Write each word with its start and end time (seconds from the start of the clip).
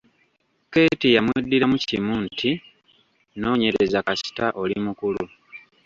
Keeti 0.71 1.07
yamweddiramu 1.15 1.77
kimu 1.87 2.13
nti, 2.25 2.49
“Nonyereza 3.39 3.99
kasita 4.07 4.45
oli 4.61 4.75
mukulu”. 4.85 5.23